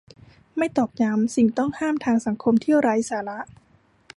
[0.57, 3.39] ไม่ตอกย้ำ สิ่งต้องห้ามทางสังคมที่ไร้สาระ